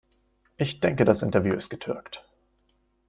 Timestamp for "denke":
0.79-1.05